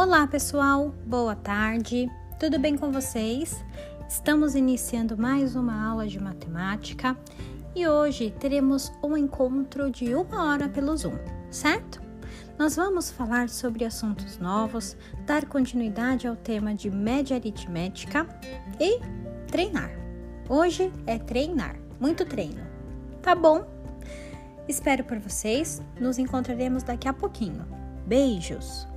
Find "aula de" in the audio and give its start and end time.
5.90-6.22